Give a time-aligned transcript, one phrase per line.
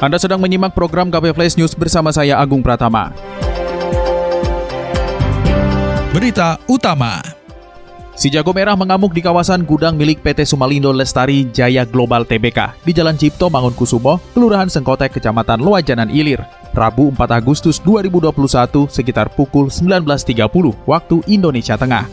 [0.00, 3.12] Anda sedang menyimak program KP Flash News bersama saya Agung Pratama.
[6.16, 7.20] Berita utama.
[8.16, 12.96] Si jago merah mengamuk di kawasan gudang milik PT Sumalindo Lestari Jaya Global Tbk di
[12.96, 16.40] Jalan Cipto Mangunkusumo, Kelurahan Sengkotek, Kecamatan Loajanan Ilir,
[16.72, 20.40] Rabu 4 Agustus 2021 sekitar pukul 19.30
[20.88, 22.08] waktu Indonesia Tengah.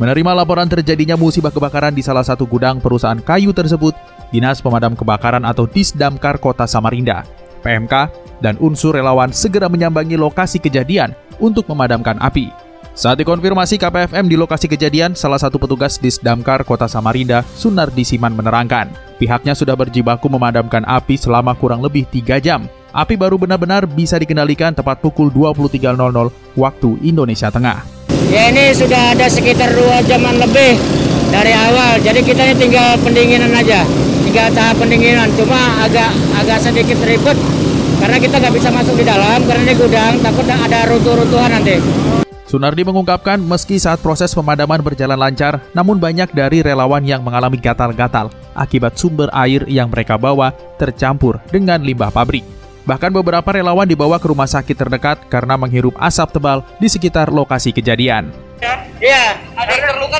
[0.00, 3.92] Menerima laporan terjadinya musibah kebakaran di salah satu gudang perusahaan kayu tersebut,
[4.30, 7.26] Dinas Pemadam Kebakaran atau Disdamkar Kota Samarinda,
[7.66, 7.94] PMK,
[8.40, 11.12] dan unsur relawan segera menyambangi lokasi kejadian
[11.42, 12.50] untuk memadamkan api.
[12.90, 18.90] Saat dikonfirmasi KPFM di lokasi kejadian, salah satu petugas Disdamkar Kota Samarinda, Sunardi Siman menerangkan,
[19.16, 22.66] pihaknya sudah berjibaku memadamkan api selama kurang lebih 3 jam.
[22.90, 27.86] Api baru benar-benar bisa dikendalikan tepat pukul 23.00 waktu Indonesia Tengah.
[28.28, 30.74] Ya ini sudah ada sekitar 2 jaman lebih
[31.30, 33.86] dari awal, jadi kita ini tinggal pendinginan aja
[34.30, 36.06] tiga tahap pendinginan cuma agak
[36.38, 37.34] agak sedikit ribet
[37.98, 41.76] karena kita nggak bisa masuk di dalam karena ini gudang takut ada runtuh-runtuhan nanti.
[42.46, 48.30] Sunardi mengungkapkan meski saat proses pemadaman berjalan lancar, namun banyak dari relawan yang mengalami gatal-gatal
[48.54, 52.46] akibat sumber air yang mereka bawa tercampur dengan limbah pabrik.
[52.86, 57.74] Bahkan beberapa relawan dibawa ke rumah sakit terdekat karena menghirup asap tebal di sekitar lokasi
[57.74, 58.30] kejadian.
[59.00, 60.18] Iya, ada yang terluka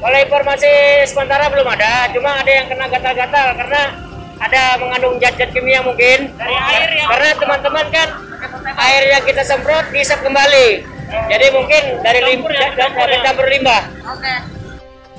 [0.00, 0.70] Kalau informasi
[1.10, 3.82] sementara belum ada, cuma ada yang kena gatal-gatal karena
[4.40, 6.32] ada mengandung zat-zat kimia mungkin.
[6.38, 7.04] Dari air ya.
[7.10, 8.08] Karena teman-teman kan
[8.78, 10.86] air yang kita semprot diisap kembali.
[11.10, 13.82] Jadi mungkin dari limbah dari campur limbah.
[14.14, 14.34] Oke.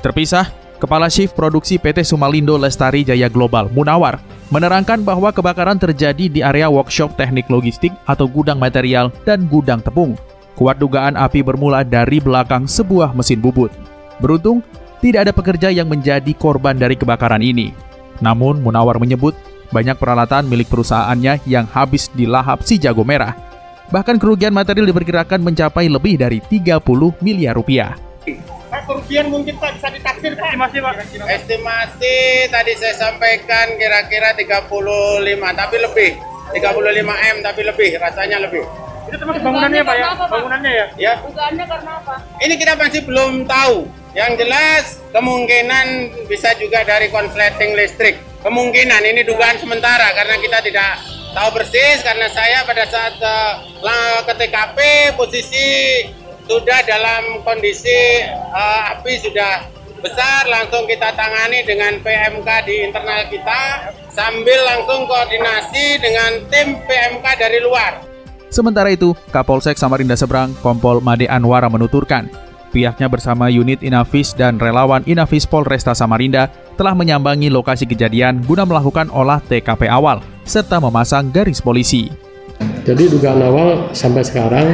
[0.01, 0.49] Terpisah,
[0.81, 4.17] Kepala Shift Produksi PT Sumalindo Lestari Jaya Global, Munawar,
[4.49, 10.17] menerangkan bahwa kebakaran terjadi di area workshop teknik logistik atau gudang material dan gudang tepung
[10.55, 13.71] Kuat dugaan api bermula dari belakang sebuah mesin bubut.
[14.19, 14.61] Beruntung,
[15.01, 17.73] tidak ada pekerja yang menjadi korban dari kebakaran ini.
[18.21, 19.33] Namun, Munawar menyebut
[19.71, 23.33] banyak peralatan milik perusahaannya yang habis dilahap si jago merah.
[23.89, 26.83] Bahkan kerugian material diperkirakan mencapai lebih dari 30
[27.23, 27.95] miliar rupiah.
[28.71, 30.55] Pak, kerugian mungkin Pak bisa ditaksir Pak.
[30.55, 30.93] Estimasi Pak.
[31.27, 32.15] Estimasi
[32.47, 34.67] tadi saya sampaikan kira-kira 35
[35.55, 36.11] tapi lebih.
[36.51, 38.63] 35 M tapi lebih, rasanya lebih.
[39.11, 40.07] Itu termasuk bangunannya Pak ya?
[40.15, 40.87] Bangunannya ya?
[40.95, 41.13] Ya.
[41.19, 42.15] Dugaannya karena apa?
[42.39, 43.77] Ini kita masih belum tahu.
[44.15, 45.87] Yang jelas kemungkinan
[46.31, 48.23] bisa juga dari konsleting listrik.
[48.39, 51.03] Kemungkinan ini dugaan sementara karena kita tidak
[51.35, 54.77] tahu persis karena saya pada saat uh, ke TKP
[55.19, 55.67] posisi
[56.47, 59.67] sudah dalam kondisi uh, api sudah
[60.01, 67.25] besar langsung kita tangani dengan PMK di internal kita sambil langsung koordinasi dengan tim PMK
[67.37, 68.10] dari luar.
[68.51, 72.27] Sementara itu, Kapolsek Samarinda Seberang, Kompol Made Anwara menuturkan,
[72.75, 79.07] pihaknya bersama unit Inavis dan relawan Inavis Polresta Samarinda telah menyambangi lokasi kejadian guna melakukan
[79.07, 82.11] olah TKP awal serta memasang garis polisi.
[82.83, 84.67] Jadi dugaan awal sampai sekarang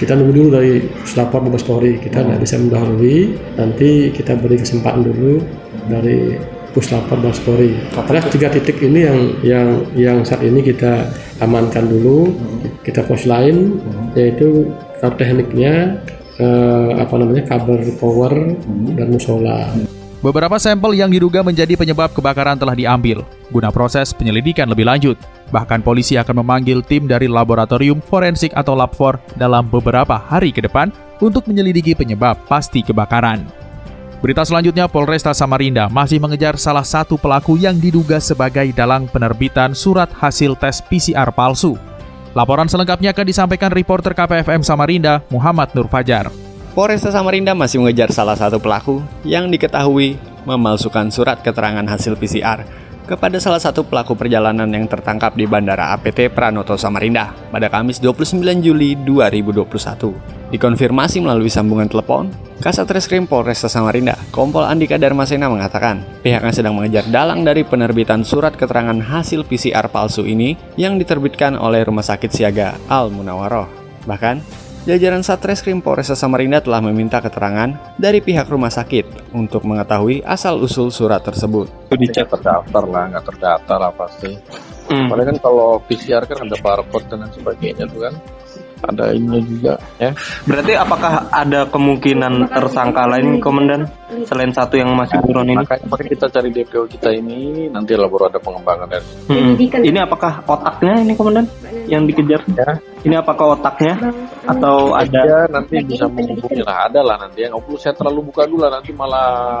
[0.00, 5.04] kita nunggu dulu dari lapor Mabes Polri kita nggak bisa mendahului nanti kita beri kesempatan
[5.04, 5.42] dulu
[5.90, 6.38] dari
[6.78, 7.74] puslapor dan Polri.
[7.90, 9.68] Karena tiga titik ini yang yang
[9.98, 11.10] yang saat ini kita
[11.42, 12.30] amankan dulu,
[12.88, 13.76] kita pos lain
[14.16, 16.00] yaitu tekniknya
[16.40, 18.32] eh, apa namanya kabel power
[18.96, 19.68] dan musola.
[20.18, 23.22] Beberapa sampel yang diduga menjadi penyebab kebakaran telah diambil
[23.54, 25.14] guna proses penyelidikan lebih lanjut.
[25.54, 30.90] Bahkan polisi akan memanggil tim dari laboratorium forensik atau Labfor dalam beberapa hari ke depan
[31.22, 33.46] untuk menyelidiki penyebab pasti kebakaran.
[34.18, 40.10] Berita selanjutnya, Polresta Samarinda masih mengejar salah satu pelaku yang diduga sebagai dalang penerbitan surat
[40.10, 41.78] hasil tes PCR palsu.
[42.38, 46.30] Laporan selengkapnya akan disampaikan reporter KPFM Samarinda, Muhammad Nur Fajar.
[46.70, 50.14] Polresta Samarinda masih mengejar salah satu pelaku yang diketahui
[50.46, 52.62] memalsukan surat keterangan hasil PCR
[53.08, 58.44] kepada salah satu pelaku perjalanan yang tertangkap di Bandara APT Pranoto Samarinda pada Kamis 29
[58.60, 60.52] Juli 2021.
[60.52, 62.28] Dikonfirmasi melalui sambungan telepon,
[62.60, 68.52] Kasat Reskrim Polresta Samarinda, Kompol Andika Darmasena mengatakan pihaknya sedang mengejar dalang dari penerbitan surat
[68.52, 73.68] keterangan hasil PCR palsu ini yang diterbitkan oleh Rumah Sakit Siaga Al Munawaroh.
[74.04, 80.92] Bahkan, jajaran Satreskrim Polres Samarinda telah meminta keterangan dari pihak rumah sakit untuk mengetahui asal-usul
[80.92, 81.66] surat tersebut.
[81.90, 84.30] Itu dicek terdaftar lah, nggak terdaftar lah pasti.
[84.88, 85.08] Hmm.
[85.08, 88.14] Padahal kan kalau PCR kan ada barcode dan lain sebagainya tuh kan
[88.78, 90.14] ada ini juga ya.
[90.46, 93.90] Berarti apakah ada kemungkinan tersangka lain komandan
[94.26, 95.58] selain satu yang masih buron ini?
[95.58, 99.08] Makanya, makanya kita cari DPO kita ini nanti lah baru ada pengembangan dari.
[99.26, 99.58] Hmm.
[99.58, 101.46] Ini apakah otaknya ini komandan
[101.88, 102.44] yang dikejar?
[102.52, 102.70] Ya.
[103.02, 103.96] Ini apakah otaknya
[104.44, 105.20] atau ada?
[105.24, 107.48] Ya, nanti bisa menghubungi lah, ada lah nanti.
[107.48, 109.58] Yang perlu saya terlalu buka dulu lah nanti malah.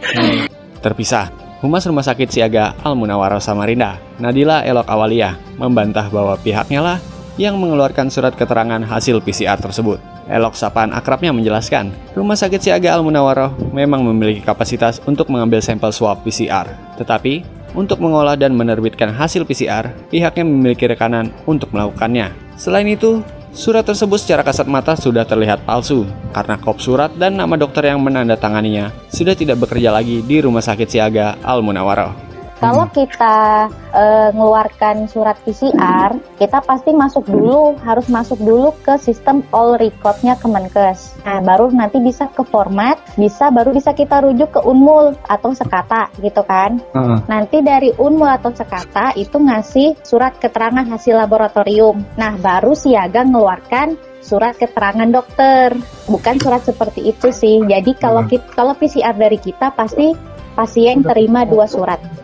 [0.84, 1.50] Terpisah.
[1.60, 6.96] Humas Rumah Sakit Siaga Al Munawaro Samarinda, Nadila Elok Awalia, membantah bahwa pihaknya lah
[7.36, 10.00] yang mengeluarkan surat keterangan hasil PCR tersebut.
[10.24, 15.92] Elok Sapan akrabnya menjelaskan, Rumah Sakit Siaga Al Munawaroh memang memiliki kapasitas untuk mengambil sampel
[15.92, 16.64] swab PCR.
[16.96, 22.32] Tetapi, untuk mengolah dan menerbitkan hasil PCR, pihaknya memiliki rekanan untuk melakukannya.
[22.54, 27.58] Selain itu, surat tersebut secara kasat mata sudah terlihat palsu karena kop surat dan nama
[27.58, 32.29] dokter yang menandatanganinya sudah tidak bekerja lagi di Rumah Sakit Siaga Al Munawaroh.
[32.60, 32.92] Kalau hmm.
[32.92, 33.36] kita
[33.72, 34.04] e,
[34.36, 41.16] ngeluarkan surat PCR, kita pasti masuk dulu, harus masuk dulu ke sistem all recordnya Kemenkes.
[41.24, 46.12] Nah, baru nanti bisa ke format, bisa baru bisa kita rujuk ke Unmul atau Sekata
[46.20, 46.76] gitu kan.
[46.92, 47.16] Uh.
[47.24, 52.04] Nanti dari Unmul atau Sekata itu ngasih surat keterangan hasil laboratorium.
[52.20, 55.72] Nah, baru Siaga ngeluarkan surat keterangan dokter,
[56.04, 57.64] bukan surat seperti itu sih.
[57.64, 60.12] Jadi kalau kita, kalau PCR dari kita pasti
[60.52, 62.19] pasien terima dua surat.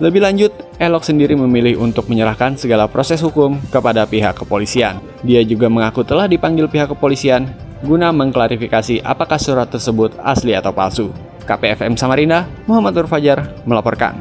[0.00, 4.96] Lebih lanjut, Elok sendiri memilih untuk menyerahkan segala proses hukum kepada pihak kepolisian.
[5.20, 7.52] Dia juga mengaku telah dipanggil pihak kepolisian
[7.84, 11.12] guna mengklarifikasi apakah surat tersebut asli atau palsu.
[11.44, 14.16] KPFM Samarinda, Muhammad Nur Fajar melaporkan.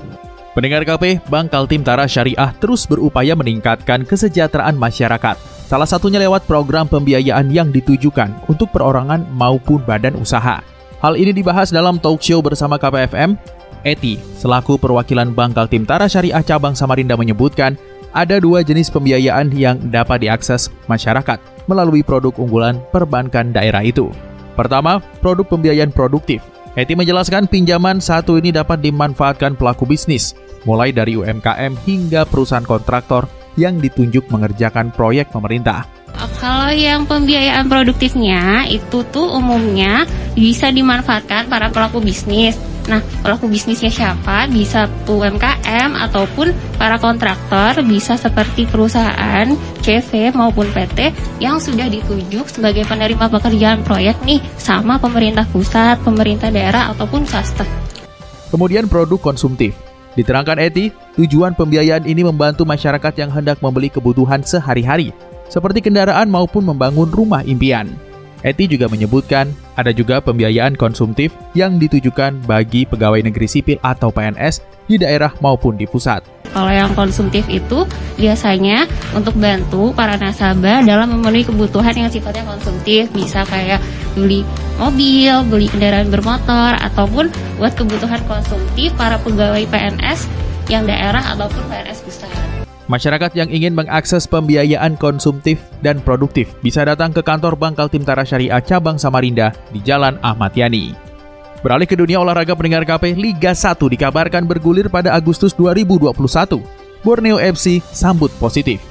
[0.52, 5.40] Pendengar KP, Bank Kaltim Tara Syariah terus berupaya meningkatkan kesejahteraan masyarakat.
[5.70, 10.60] Salah satunya lewat program pembiayaan yang ditujukan untuk perorangan maupun badan usaha.
[11.00, 13.40] Hal ini dibahas dalam talk show bersama KPFM
[13.88, 17.80] Eti, selaku perwakilan Bank Kaltim Tara Syariah Cabang Samarinda menyebutkan,
[18.12, 21.38] ada dua jenis pembiayaan yang dapat diakses masyarakat
[21.70, 24.10] melalui produk unggulan perbankan daerah itu.
[24.58, 26.44] Pertama, produk pembiayaan produktif.
[26.76, 30.36] Eti menjelaskan pinjaman satu ini dapat dimanfaatkan pelaku bisnis,
[30.68, 35.88] mulai dari UMKM hingga perusahaan kontraktor yang ditunjuk mengerjakan proyek pemerintah.
[36.40, 40.04] Kalau yang pembiayaan produktifnya itu tuh umumnya
[40.36, 44.50] bisa dimanfaatkan para pelaku bisnis Nah, pelaku bisnisnya siapa?
[44.50, 46.51] Bisa UMKM ataupun
[46.81, 49.45] para kontraktor, bisa seperti perusahaan,
[49.86, 56.50] CV maupun PT yang sudah ditunjuk sebagai penerima pekerjaan proyek nih sama pemerintah pusat, pemerintah
[56.50, 57.63] daerah ataupun swasta.
[58.50, 59.77] Kemudian produk konsumtif.
[60.18, 65.13] Diterangkan Eti, tujuan pembiayaan ini membantu masyarakat yang hendak membeli kebutuhan sehari-hari,
[65.47, 68.09] seperti kendaraan maupun membangun rumah impian.
[68.39, 74.63] Eti juga menyebutkan ada juga pembiayaan konsumtif yang ditujukan bagi pegawai negeri sipil atau PNS
[74.88, 76.24] di daerah maupun di pusat.
[76.50, 77.86] Kalau yang konsumtif itu
[78.18, 83.77] biasanya untuk bantu para nasabah dalam memenuhi kebutuhan yang sifatnya konsumtif, bisa kayak
[84.18, 84.41] beli
[84.81, 87.30] mobil, beli kendaraan bermotor, ataupun
[87.62, 90.25] buat kebutuhan konsumtif para pegawai PNS
[90.74, 92.38] yang daerah ataupun PNS pusat.
[92.89, 98.25] Masyarakat yang ingin mengakses pembiayaan konsumtif dan produktif bisa datang ke kantor Bank Kaltim Tara
[98.25, 100.97] Syariah Cabang Samarinda di Jalan Ahmad Yani.
[101.62, 106.18] Beralih ke dunia olahraga pendengar KP, Liga 1 dikabarkan bergulir pada Agustus 2021.
[107.06, 108.81] Borneo FC sambut positif.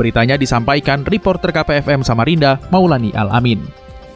[0.00, 3.68] Beritanya disampaikan reporter KPFM Samarinda, Maulani Al-Amin.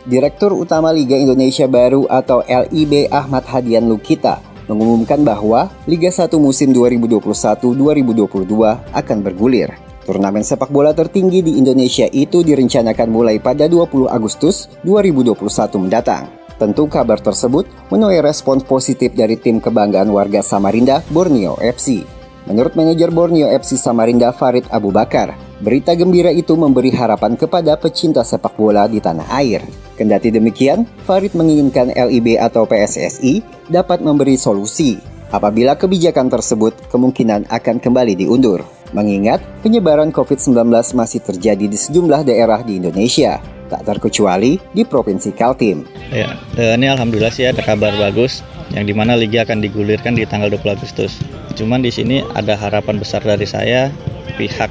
[0.08, 6.70] Direktur Utama Liga Indonesia Baru atau LIB Ahmad Hadian Lukita mengumumkan bahwa Liga 1 musim
[6.70, 8.46] 2021-2022
[8.92, 9.74] akan bergulir.
[10.06, 15.42] Turnamen sepak bola tertinggi di Indonesia itu direncanakan mulai pada 20 Agustus 2021
[15.82, 16.30] mendatang.
[16.56, 22.06] Tentu kabar tersebut menuai respons positif dari tim kebanggaan warga Samarinda, Borneo FC.
[22.46, 28.22] Menurut manajer Borneo FC Samarinda Farid Abu Bakar, berita gembira itu memberi harapan kepada pecinta
[28.22, 29.85] sepak bola di tanah air.
[29.96, 33.40] Kendati demikian, Farid menginginkan LIB atau PSSI
[33.72, 35.00] dapat memberi solusi
[35.32, 38.60] apabila kebijakan tersebut kemungkinan akan kembali diundur.
[38.92, 43.40] Mengingat penyebaran COVID-19 masih terjadi di sejumlah daerah di Indonesia,
[43.72, 45.88] tak terkecuali di Provinsi Kaltim.
[46.12, 48.44] Ya, eh, ini alhamdulillah sih ada kabar bagus
[48.76, 51.18] yang di mana liga akan digulirkan di tanggal 20 Agustus.
[51.56, 53.90] Cuman di sini ada harapan besar dari saya,
[54.36, 54.68] pihak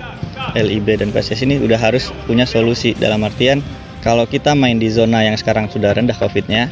[0.53, 3.59] LIB dan PSSI ini udah harus punya solusi dalam artian
[4.05, 6.69] kalau kita main di zona yang sekarang sudah rendah COVID-nya,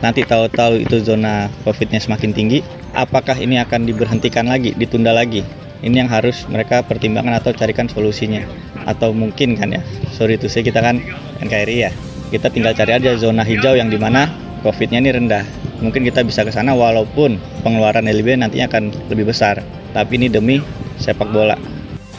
[0.00, 2.64] nanti tahu-tahu itu zona COVID-nya semakin tinggi,
[2.96, 5.44] apakah ini akan diberhentikan lagi, ditunda lagi?
[5.84, 8.48] Ini yang harus mereka pertimbangkan atau carikan solusinya.
[8.88, 9.84] Atau mungkin kan ya,
[10.16, 11.04] sorry itu saya kita kan
[11.44, 11.92] NKRI ya.
[12.32, 14.32] Kita tinggal cari aja zona hijau yang di mana
[14.64, 15.44] profitnya ini rendah.
[15.84, 19.60] Mungkin kita bisa ke sana walaupun pengeluaran LIB nantinya akan lebih besar.
[19.92, 20.64] Tapi ini demi
[20.96, 21.60] sepak bola.